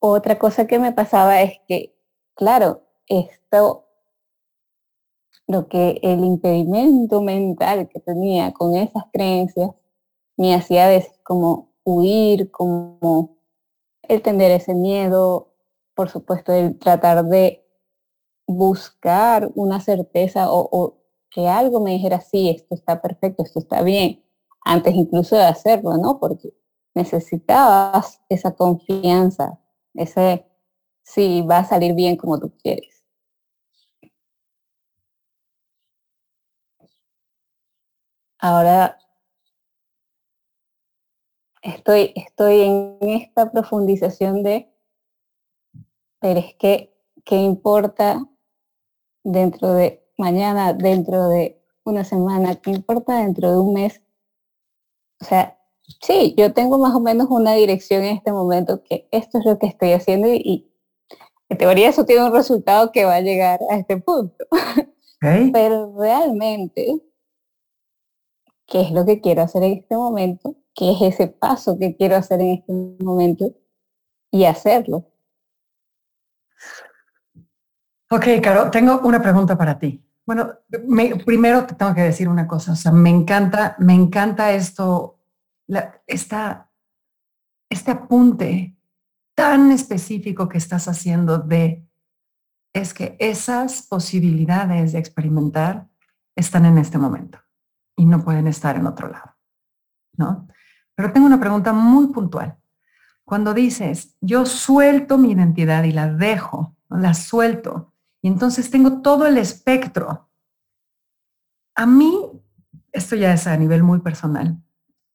Otra 0.00 0.38
cosa 0.38 0.66
que 0.66 0.78
me 0.78 0.92
pasaba 0.92 1.42
es 1.42 1.58
que, 1.66 1.94
claro, 2.34 2.82
esto 3.06 3.88
lo 5.48 5.66
que 5.68 5.98
el 6.02 6.24
impedimento 6.24 7.22
mental 7.22 7.88
que 7.88 8.00
tenía 8.00 8.52
con 8.52 8.76
esas 8.76 9.04
creencias 9.12 9.70
me 10.36 10.54
hacía 10.54 10.88
a 10.88 11.02
como 11.24 11.72
huir, 11.84 12.50
como 12.50 13.38
el 14.02 14.22
tener 14.22 14.50
ese 14.52 14.74
miedo, 14.74 15.54
por 15.94 16.10
supuesto, 16.10 16.52
el 16.52 16.78
tratar 16.78 17.24
de 17.24 17.64
buscar 18.46 19.50
una 19.54 19.80
certeza 19.80 20.50
o 20.50 20.97
que 21.30 21.48
algo 21.48 21.80
me 21.80 21.92
dijera, 21.92 22.20
sí, 22.20 22.50
esto 22.50 22.74
está 22.74 23.00
perfecto, 23.02 23.42
esto 23.42 23.58
está 23.60 23.82
bien, 23.82 24.24
antes 24.64 24.94
incluso 24.94 25.36
de 25.36 25.44
hacerlo, 25.44 25.96
¿no? 25.98 26.18
Porque 26.20 26.54
necesitabas 26.94 28.20
esa 28.28 28.54
confianza, 28.54 29.60
ese, 29.94 30.46
sí, 31.02 31.42
va 31.42 31.58
a 31.58 31.64
salir 31.64 31.94
bien 31.94 32.16
como 32.16 32.38
tú 32.38 32.52
quieres. 32.62 32.98
ahora 38.38 38.98
estoy, 41.62 42.12
estoy 42.14 42.62
en 42.62 42.98
esta 43.00 43.50
profundización 43.50 44.42
de, 44.42 44.70
pero 46.20 46.40
es 46.40 46.54
que, 46.54 46.94
¿qué 47.24 47.36
importa 47.36 48.24
dentro 49.24 49.74
de 49.74 50.07
mañana, 50.18 50.74
dentro 50.74 51.28
de 51.28 51.62
una 51.84 52.04
semana, 52.04 52.56
qué 52.56 52.70
importa 52.70 53.18
dentro 53.18 53.50
de 53.50 53.58
un 53.58 53.72
mes? 53.72 54.02
O 55.20 55.24
sea, 55.24 55.58
sí, 56.02 56.34
yo 56.36 56.52
tengo 56.52 56.78
más 56.78 56.94
o 56.94 57.00
menos 57.00 57.28
una 57.30 57.54
dirección 57.54 58.04
en 58.04 58.16
este 58.16 58.32
momento 58.32 58.82
que 58.82 59.08
esto 59.10 59.38
es 59.38 59.46
lo 59.46 59.58
que 59.58 59.66
estoy 59.66 59.92
haciendo 59.92 60.28
y, 60.28 60.70
en 61.48 61.56
teoría 61.56 61.88
eso 61.88 62.04
tiene 62.04 62.24
un 62.24 62.32
resultado 62.32 62.92
que 62.92 63.06
va 63.06 63.14
a 63.14 63.20
llegar 63.20 63.60
a 63.70 63.76
este 63.76 63.96
punto. 63.96 64.44
Pero 65.52 65.94
realmente 65.98 67.00
qué 68.66 68.82
es 68.82 68.90
lo 68.92 69.04
que 69.06 69.20
quiero 69.20 69.42
hacer 69.42 69.62
en 69.62 69.72
este 69.78 69.96
momento, 69.96 70.56
qué 70.74 70.92
es 70.92 71.00
ese 71.00 71.28
paso 71.28 71.78
que 71.78 71.96
quiero 71.96 72.16
hacer 72.16 72.40
en 72.40 72.50
este 72.50 72.72
momento 73.02 73.54
y 74.30 74.44
hacerlo. 74.44 75.06
Ok, 78.10 78.24
Caro, 78.42 78.70
tengo 78.70 79.00
una 79.00 79.20
pregunta 79.20 79.56
para 79.56 79.78
ti. 79.78 80.04
Bueno, 80.28 80.58
primero 81.24 81.64
te 81.64 81.74
tengo 81.74 81.94
que 81.94 82.02
decir 82.02 82.28
una 82.28 82.46
cosa, 82.46 82.72
o 82.72 82.76
sea, 82.76 82.92
me 82.92 83.08
encanta, 83.08 83.76
me 83.78 83.94
encanta 83.94 84.52
esto, 84.52 85.22
esta, 86.06 86.70
este 87.70 87.90
apunte 87.92 88.76
tan 89.34 89.72
específico 89.72 90.46
que 90.46 90.58
estás 90.58 90.86
haciendo 90.86 91.38
de, 91.38 91.82
es 92.74 92.92
que 92.92 93.16
esas 93.18 93.86
posibilidades 93.86 94.92
de 94.92 94.98
experimentar 94.98 95.88
están 96.36 96.66
en 96.66 96.76
este 96.76 96.98
momento 96.98 97.38
y 97.96 98.04
no 98.04 98.22
pueden 98.22 98.48
estar 98.48 98.76
en 98.76 98.86
otro 98.86 99.08
lado, 99.08 99.34
¿no? 100.12 100.46
Pero 100.94 101.10
tengo 101.10 101.26
una 101.26 101.40
pregunta 101.40 101.72
muy 101.72 102.08
puntual. 102.08 102.58
Cuando 103.24 103.54
dices, 103.54 104.14
yo 104.20 104.44
suelto 104.44 105.16
mi 105.16 105.32
identidad 105.32 105.84
y 105.84 105.92
la 105.92 106.12
dejo, 106.12 106.76
la 106.90 107.14
suelto, 107.14 107.94
y 108.20 108.28
entonces 108.28 108.70
tengo 108.70 109.00
todo 109.02 109.26
el 109.26 109.38
espectro, 109.38 110.28
a 111.74 111.86
mí, 111.86 112.12
esto 112.90 113.14
ya 113.14 113.32
es 113.32 113.46
a 113.46 113.56
nivel 113.56 113.82
muy 113.82 114.00
personal, 114.00 114.60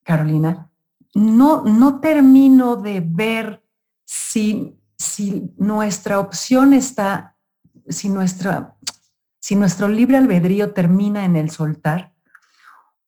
Carolina, 0.03 0.71
no, 1.13 1.63
no 1.63 1.99
termino 1.99 2.75
de 2.77 3.03
ver 3.05 3.63
si, 4.05 4.79
si 4.97 5.53
nuestra 5.57 6.19
opción 6.19 6.73
está, 6.73 7.35
si, 7.87 8.09
nuestra, 8.09 8.75
si 9.39 9.55
nuestro 9.55 9.87
libre 9.87 10.17
albedrío 10.17 10.73
termina 10.73 11.25
en 11.25 11.35
el 11.35 11.49
soltar 11.49 12.13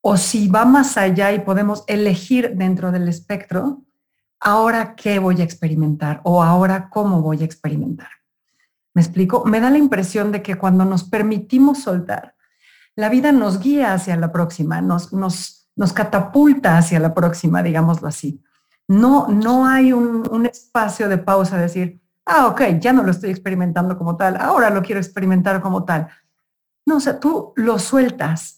o 0.00 0.16
si 0.16 0.48
va 0.48 0.64
más 0.64 0.96
allá 0.96 1.32
y 1.32 1.40
podemos 1.40 1.84
elegir 1.88 2.54
dentro 2.56 2.92
del 2.92 3.08
espectro, 3.08 3.82
ahora 4.38 4.94
qué 4.94 5.18
voy 5.18 5.40
a 5.40 5.44
experimentar 5.44 6.20
o 6.24 6.42
ahora 6.42 6.90
cómo 6.90 7.22
voy 7.22 7.42
a 7.42 7.44
experimentar. 7.44 8.10
¿Me 8.96 9.02
explico? 9.02 9.44
Me 9.44 9.60
da 9.60 9.70
la 9.70 9.78
impresión 9.78 10.32
de 10.32 10.42
que 10.42 10.56
cuando 10.56 10.84
nos 10.84 11.04
permitimos 11.04 11.82
soltar, 11.82 12.34
la 12.96 13.08
vida 13.08 13.30
nos 13.30 13.60
guía 13.60 13.92
hacia 13.92 14.16
la 14.16 14.32
próxima, 14.32 14.80
nos, 14.80 15.12
nos, 15.12 15.68
nos 15.76 15.92
catapulta 15.92 16.78
hacia 16.78 16.98
la 16.98 17.14
próxima, 17.14 17.62
digámoslo 17.62 18.08
así. 18.08 18.42
No, 18.88 19.28
no 19.28 19.66
hay 19.66 19.92
un, 19.92 20.26
un 20.30 20.46
espacio 20.46 21.08
de 21.08 21.18
pausa, 21.18 21.56
de 21.56 21.62
decir, 21.62 22.00
ah, 22.24 22.48
ok, 22.48 22.62
ya 22.80 22.92
no 22.92 23.04
lo 23.04 23.12
estoy 23.12 23.30
experimentando 23.30 23.96
como 23.96 24.16
tal, 24.16 24.36
ahora 24.40 24.70
lo 24.70 24.82
quiero 24.82 25.00
experimentar 25.00 25.60
como 25.60 25.84
tal. 25.84 26.08
No, 26.84 26.96
o 26.96 27.00
sea, 27.00 27.20
tú 27.20 27.52
lo 27.54 27.78
sueltas 27.78 28.56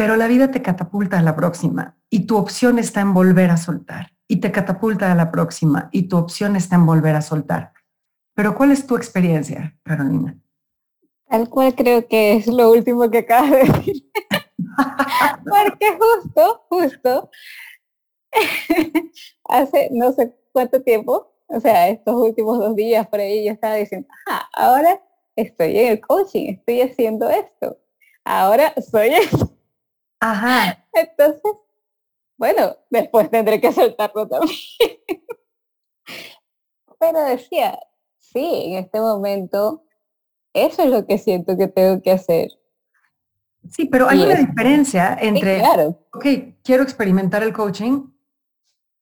pero 0.00 0.16
la 0.16 0.28
vida 0.28 0.50
te 0.50 0.62
catapulta 0.62 1.18
a 1.18 1.22
la 1.22 1.36
próxima 1.36 1.94
y 2.08 2.20
tu 2.20 2.38
opción 2.38 2.78
está 2.78 3.02
en 3.02 3.12
volver 3.12 3.50
a 3.50 3.58
soltar 3.58 4.14
y 4.26 4.36
te 4.36 4.50
catapulta 4.50 5.12
a 5.12 5.14
la 5.14 5.30
próxima 5.30 5.90
y 5.92 6.04
tu 6.04 6.16
opción 6.16 6.56
está 6.56 6.76
en 6.76 6.86
volver 6.86 7.16
a 7.16 7.20
soltar. 7.20 7.74
Pero 8.40 8.54
¿cuál 8.54 8.72
es 8.72 8.86
tu 8.86 8.96
experiencia, 8.96 9.76
Carolina? 9.82 10.34
Tal 11.28 11.50
cual 11.50 11.74
creo 11.74 12.08
que 12.08 12.36
es 12.36 12.46
lo 12.46 12.70
último 12.70 13.10
que 13.10 13.18
acabas 13.18 13.50
de 13.50 13.64
decir. 13.64 14.10
Porque 15.44 15.98
justo, 15.98 16.64
justo, 16.70 17.30
hace 19.44 19.90
no 19.92 20.12
sé 20.12 20.34
cuánto 20.52 20.80
tiempo, 20.82 21.34
o 21.48 21.60
sea, 21.60 21.90
estos 21.90 22.14
últimos 22.14 22.58
dos 22.58 22.74
días 22.74 23.06
por 23.08 23.20
ahí 23.20 23.44
yo 23.44 23.52
estaba 23.52 23.74
diciendo, 23.74 24.08
ah, 24.26 24.48
ahora 24.54 25.02
estoy 25.36 25.78
en 25.78 25.88
el 25.88 26.00
coaching, 26.00 26.54
estoy 26.54 26.80
haciendo 26.80 27.28
esto, 27.28 27.76
ahora 28.24 28.72
soy 28.90 29.08
esto. 29.16 29.50
Ajá. 30.18 30.82
Entonces, 30.94 31.52
bueno, 32.38 32.74
después 32.88 33.30
tendré 33.30 33.60
que 33.60 33.70
soltarlo 33.70 34.26
también. 34.26 34.56
Pero 36.98 37.20
decía, 37.24 37.78
sí, 38.32 38.64
en 38.66 38.78
este 38.78 39.00
momento, 39.00 39.84
eso 40.52 40.82
es 40.82 40.90
lo 40.90 41.06
que 41.06 41.18
siento 41.18 41.56
que 41.56 41.68
tengo 41.68 42.02
que 42.02 42.12
hacer. 42.12 42.50
Sí, 43.68 43.86
pero 43.86 44.08
hay 44.08 44.22
una 44.22 44.34
diferencia 44.34 45.16
entre, 45.20 45.58
claro. 45.58 45.98
ok, 46.12 46.24
quiero 46.64 46.82
experimentar 46.82 47.42
el 47.42 47.52
coaching 47.52 48.10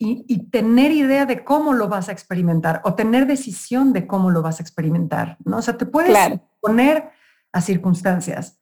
y, 0.00 0.50
tener 0.50 0.92
idea 0.92 1.26
de 1.26 1.44
cómo 1.44 1.72
lo 1.74 1.88
vas 1.88 2.08
a 2.08 2.12
experimentar 2.12 2.80
o 2.84 2.94
tener 2.94 3.26
decisión 3.26 3.92
de 3.92 4.06
cómo 4.06 4.30
lo 4.30 4.42
vas 4.42 4.60
a 4.60 4.62
experimentar, 4.62 5.36
¿no? 5.44 5.58
O 5.58 5.62
sea, 5.62 5.76
te 5.76 5.86
puedes 5.86 6.16
poner 6.60 7.10
a 7.52 7.60
circunstancias, 7.60 8.60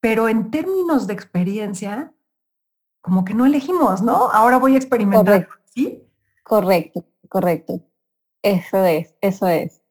pero 0.00 0.28
en 0.28 0.50
términos 0.50 1.06
de 1.06 1.14
experiencia, 1.14 2.12
como 3.00 3.24
que 3.24 3.34
no 3.34 3.46
elegimos, 3.46 4.02
¿no? 4.02 4.30
Ahora 4.30 4.58
voy 4.58 4.74
a 4.74 4.78
experimentar, 4.78 5.46
correcto. 5.46 5.54
¿sí? 5.64 6.02
Correcto, 6.42 7.04
correcto. 7.28 7.82
Eso 8.42 8.84
es, 8.84 9.14
eso 9.20 9.48
es. 9.48 9.82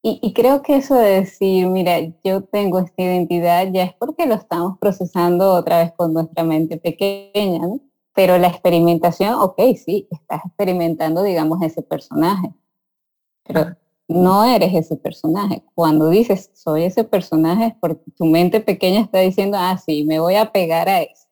Y, 0.00 0.32
creo 0.32 0.62
que 0.62 0.76
eso 0.76 0.94
de 0.94 1.20
decir, 1.20 1.66
mira, 1.66 1.98
yo 2.24 2.44
tengo 2.44 2.78
esta 2.78 3.02
identidad, 3.02 3.66
ya 3.72 3.82
es 3.82 3.94
porque 3.94 4.26
lo 4.26 4.36
estamos 4.36 4.78
procesando 4.78 5.52
otra 5.52 5.78
vez 5.78 5.92
con 5.96 6.14
nuestra 6.14 6.44
mente 6.44 6.78
pequeña, 6.78 7.66
¿no? 7.66 7.80
Pero 8.14 8.38
la 8.38 8.48
experimentación, 8.48 9.34
ok, 9.34 9.60
sí, 9.76 10.08
estás 10.10 10.44
experimentando, 10.46 11.22
digamos, 11.24 11.60
ese 11.62 11.82
personaje. 11.82 12.54
Pero 13.44 13.76
no 14.08 14.44
eres 14.44 14.74
ese 14.74 14.96
personaje. 14.96 15.62
Cuando 15.74 16.08
dices 16.08 16.50
soy 16.54 16.84
ese 16.84 17.04
personaje 17.04 17.66
es 17.66 17.74
porque 17.80 18.10
tu 18.16 18.24
mente 18.24 18.60
pequeña 18.60 19.00
está 19.00 19.18
diciendo, 19.18 19.58
ah, 19.60 19.76
sí, 19.78 20.04
me 20.04 20.20
voy 20.20 20.36
a 20.36 20.52
pegar 20.52 20.88
a 20.88 21.02
esto. 21.02 21.28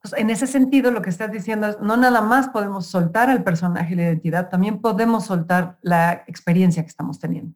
Pues 0.00 0.14
en 0.14 0.30
ese 0.30 0.46
sentido, 0.46 0.90
lo 0.90 1.02
que 1.02 1.10
estás 1.10 1.32
diciendo 1.32 1.66
es, 1.66 1.80
no 1.80 1.96
nada 1.96 2.20
más 2.20 2.48
podemos 2.48 2.86
soltar 2.86 3.30
al 3.30 3.42
personaje 3.42 3.94
y 3.94 3.96
la 3.96 4.02
identidad, 4.04 4.48
también 4.50 4.80
podemos 4.80 5.24
soltar 5.24 5.78
la 5.82 6.24
experiencia 6.26 6.82
que 6.82 6.88
estamos 6.88 7.18
teniendo. 7.18 7.54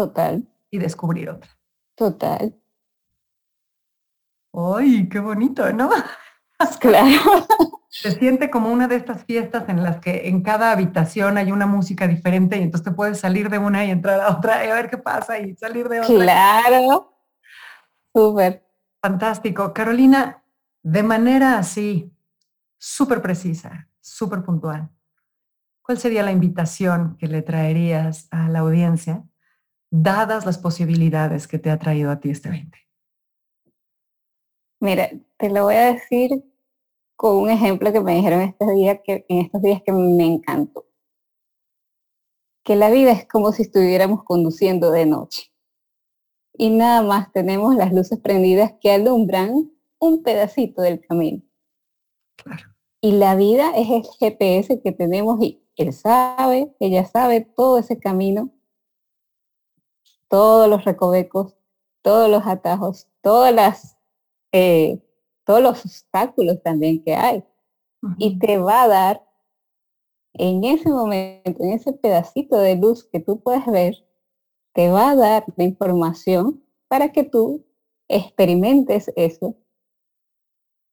Total. 0.00 0.48
Y 0.70 0.78
descubrir 0.78 1.28
otra. 1.28 1.50
Total. 1.94 2.58
¡Ay, 4.54 5.08
qué 5.10 5.18
bonito, 5.18 5.70
¿no? 5.72 5.90
Claro. 6.78 7.46
Se 7.88 8.10
siente 8.10 8.50
como 8.50 8.70
una 8.70 8.86
de 8.86 8.96
estas 8.96 9.24
fiestas 9.24 9.66
en 9.68 9.82
las 9.82 9.98
que 9.98 10.28
en 10.28 10.42
cada 10.42 10.72
habitación 10.72 11.38
hay 11.38 11.52
una 11.52 11.66
música 11.66 12.06
diferente 12.06 12.58
y 12.58 12.62
entonces 12.62 12.84
te 12.84 12.94
puedes 12.94 13.18
salir 13.18 13.48
de 13.48 13.56
una 13.56 13.84
y 13.84 13.90
entrar 13.90 14.20
a 14.20 14.36
otra 14.36 14.66
y 14.66 14.68
a 14.68 14.74
ver 14.74 14.90
qué 14.90 14.98
pasa 14.98 15.38
y 15.38 15.56
salir 15.56 15.88
de 15.88 16.00
otra. 16.00 16.14
Claro. 16.14 17.14
Súper. 18.14 18.62
Fantástico. 19.00 19.72
Carolina, 19.72 20.42
de 20.82 21.02
manera 21.02 21.58
así, 21.58 22.12
súper 22.76 23.22
precisa, 23.22 23.88
súper 24.00 24.42
puntual, 24.42 24.90
¿cuál 25.80 25.96
sería 25.96 26.22
la 26.22 26.32
invitación 26.32 27.16
que 27.16 27.26
le 27.26 27.40
traerías 27.40 28.28
a 28.30 28.50
la 28.50 28.58
audiencia, 28.58 29.24
dadas 29.90 30.46
las 30.46 30.58
posibilidades 30.58 31.46
que 31.48 31.58
te 31.58 31.70
ha 31.70 31.78
traído 31.78 32.10
a 32.10 32.20
ti 32.20 32.30
este 32.30 32.50
20? 32.50 32.78
Mira, 34.80 35.10
te 35.36 35.50
lo 35.50 35.64
voy 35.64 35.74
a 35.74 35.92
decir 35.92 36.42
con 37.16 37.36
un 37.36 37.50
ejemplo 37.50 37.92
que 37.92 38.00
me 38.00 38.14
dijeron 38.14 38.40
estos 38.40 38.72
días 38.74 39.00
que, 39.04 39.26
en 39.28 39.40
estos 39.40 39.60
días 39.60 39.82
que 39.84 39.92
me 39.92 40.24
encantó. 40.24 40.86
Que 42.64 42.76
la 42.76 42.90
vida 42.90 43.12
es 43.12 43.28
como 43.28 43.52
si 43.52 43.62
estuviéramos 43.62 44.24
conduciendo 44.24 44.90
de 44.90 45.04
noche. 45.04 45.52
Y 46.54 46.70
nada 46.70 47.02
más 47.02 47.30
tenemos 47.32 47.74
las 47.74 47.92
luces 47.92 48.18
prendidas 48.20 48.74
que 48.80 48.92
alumbran 48.92 49.70
un 49.98 50.22
pedacito 50.22 50.80
del 50.80 51.00
camino. 51.06 51.42
Y 53.02 53.12
la 53.12 53.34
vida 53.34 53.72
es 53.76 53.90
el 53.90 54.02
GPS 54.02 54.80
que 54.80 54.92
tenemos 54.92 55.42
y 55.42 55.62
él 55.76 55.92
sabe, 55.92 56.74
ella 56.80 57.04
sabe 57.04 57.42
todo 57.42 57.78
ese 57.78 57.98
camino, 57.98 58.50
todos 60.30 60.68
los 60.70 60.84
recovecos, 60.84 61.56
todos 62.00 62.30
los 62.30 62.46
atajos, 62.46 63.08
todas 63.20 63.52
las 63.54 63.98
eh, 64.52 65.02
todos 65.44 65.62
los 65.62 65.84
obstáculos 65.84 66.62
también 66.62 67.02
que 67.02 67.14
hay. 67.14 67.44
Y 68.18 68.38
te 68.38 68.56
va 68.58 68.84
a 68.84 68.88
dar 68.88 69.26
en 70.34 70.64
ese 70.64 70.88
momento, 70.88 71.62
en 71.62 71.72
ese 71.72 71.92
pedacito 71.92 72.56
de 72.56 72.76
luz 72.76 73.04
que 73.04 73.20
tú 73.20 73.42
puedes 73.42 73.66
ver, 73.66 73.96
te 74.72 74.88
va 74.90 75.10
a 75.10 75.16
dar 75.16 75.44
la 75.56 75.64
información 75.64 76.64
para 76.88 77.10
que 77.12 77.24
tú 77.24 77.66
experimentes 78.08 79.12
eso 79.16 79.56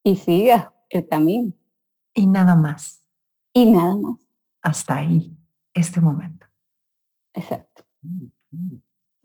y 0.04 0.16
sigas 0.16 0.72
el 0.90 1.08
camino. 1.08 1.54
Y 2.14 2.26
nada 2.26 2.56
más. 2.56 3.04
Y 3.54 3.72
nada 3.72 3.96
más. 3.96 4.28
Hasta 4.62 4.98
ahí, 4.98 5.38
este 5.74 6.02
momento. 6.02 6.48
Exacto. 7.34 7.84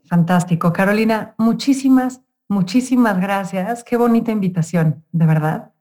Fantástico. 0.05 0.73
Carolina, 0.73 1.35
muchísimas 1.37 2.21
Muchísimas 2.53 3.19
gracias. 3.19 3.83
Qué 3.83 3.97
bonita 3.97 4.31
invitación, 4.31 5.03
de 5.11 5.25
verdad. 5.25 5.71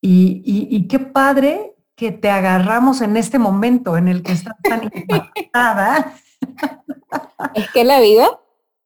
Y, 0.00 0.86
qué 0.88 0.98
padre 0.98 1.76
que 1.94 2.12
te 2.12 2.30
agarramos 2.30 3.00
en 3.00 3.16
este 3.16 3.38
momento 3.38 3.96
en 3.96 4.08
el 4.08 4.22
que 4.22 4.32
estás 4.32 4.56
tan 4.62 4.84
impactada. 4.84 6.14
Es 7.54 7.70
que 7.70 7.84
la 7.84 8.00
vida 8.00 8.26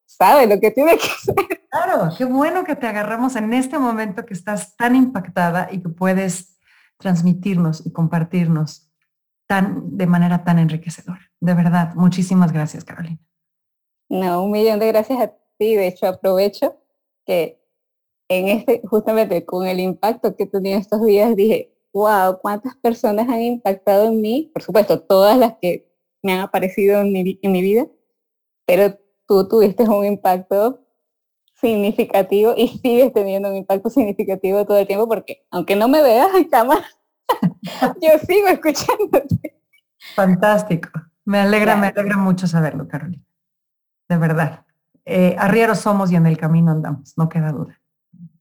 sabe 0.05 0.47
lo 0.47 0.59
que 0.59 0.71
tiene 0.71 0.97
que 0.97 1.07
hacer. 1.07 1.35
Claro, 1.69 2.09
qué 2.15 2.25
bueno 2.25 2.63
que 2.63 2.75
te 2.75 2.85
agarramos 2.87 3.35
en 3.35 3.51
este 3.53 3.79
momento 3.79 4.25
que 4.25 4.33
estás 4.33 4.75
tan 4.75 4.95
impactada 4.95 5.69
y 5.71 5.81
que 5.81 5.89
puedes 5.89 6.59
transmitirnos 6.97 7.85
y 7.85 7.91
compartirnos 7.91 8.91
tan, 9.47 9.97
de 9.97 10.05
manera 10.05 10.43
tan 10.43 10.59
enriquecedora. 10.59 11.31
De 11.39 11.53
verdad, 11.55 11.95
muchísimas 11.95 12.51
gracias, 12.51 12.83
Carolina. 12.83 13.19
No, 14.13 14.43
un 14.43 14.51
millón 14.51 14.77
de 14.77 14.89
gracias 14.89 15.19
a 15.19 15.33
ti. 15.57 15.75
De 15.75 15.87
hecho, 15.87 16.05
aprovecho 16.05 16.77
que 17.25 17.59
en 18.29 18.47
este, 18.47 18.81
justamente 18.85 19.43
con 19.43 19.65
el 19.65 19.79
impacto 19.79 20.35
que 20.35 20.43
he 20.43 20.47
tenido 20.47 20.77
estos 20.77 21.03
días, 21.03 21.35
dije, 21.35 21.73
wow, 21.91 22.37
cuántas 22.39 22.75
personas 22.75 23.27
han 23.27 23.41
impactado 23.41 24.09
en 24.09 24.21
mí, 24.21 24.51
por 24.53 24.61
supuesto, 24.61 25.01
todas 25.01 25.35
las 25.35 25.55
que 25.59 25.91
me 26.21 26.33
han 26.33 26.41
aparecido 26.41 27.01
en 27.01 27.11
mi, 27.11 27.39
en 27.41 27.51
mi 27.51 27.63
vida, 27.63 27.87
pero 28.67 28.95
tú 29.27 29.47
tuviste 29.47 29.81
un 29.81 30.05
impacto 30.05 30.79
significativo 31.55 32.53
y 32.55 32.67
sigues 32.67 33.11
teniendo 33.13 33.49
un 33.49 33.55
impacto 33.55 33.89
significativo 33.89 34.63
todo 34.63 34.77
el 34.77 34.85
tiempo 34.85 35.07
porque 35.07 35.43
aunque 35.49 35.75
no 35.75 35.87
me 35.87 36.03
veas 36.03 36.31
en 36.35 36.49
cámara, 36.49 36.85
yo 37.99 38.09
sigo 38.27 38.47
escuchándote. 38.47 39.59
Fantástico. 40.15 40.91
Me 41.25 41.39
alegra, 41.39 41.75
me 41.77 41.87
alegra 41.87 42.17
mucho 42.17 42.45
saberlo, 42.45 42.87
Carolina. 42.87 43.23
De 44.07 44.17
verdad 44.17 44.63
eh, 45.05 45.35
arrieros 45.37 45.79
somos 45.79 46.11
y 46.11 46.15
en 46.15 46.25
el 46.25 46.37
camino 46.37 46.71
andamos, 46.71 47.13
no 47.17 47.29
queda 47.29 47.51
duda. 47.51 47.79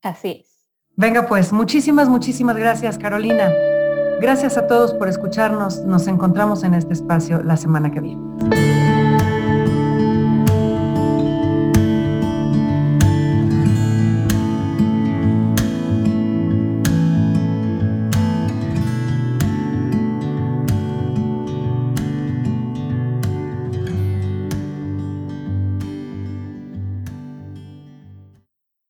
Así 0.03 0.42
es. 0.42 0.68
Venga 0.96 1.27
pues, 1.27 1.53
muchísimas, 1.53 2.09
muchísimas 2.09 2.57
gracias 2.57 2.98
Carolina. 2.98 3.51
Gracias 4.20 4.57
a 4.57 4.66
todos 4.66 4.94
por 4.94 5.09
escucharnos. 5.09 5.85
Nos 5.85 6.07
encontramos 6.07 6.62
en 6.62 6.75
este 6.75 6.92
espacio 6.92 7.42
la 7.42 7.57
semana 7.57 7.90
que 7.90 8.01
viene. 8.01 8.82